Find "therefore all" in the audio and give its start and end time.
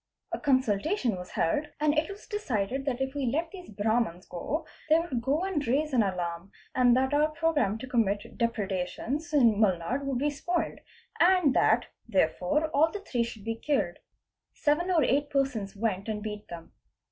12.09-12.89